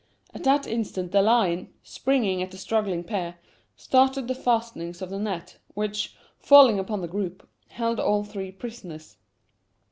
[0.33, 3.35] At that instant the lion, springing at the struggling pair,
[3.75, 9.17] started the fastenings of the net, which, falling upon the group, held all three prisoners.